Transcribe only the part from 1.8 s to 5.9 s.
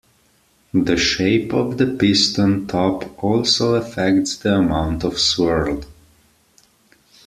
piston top also affects the amount of swirl.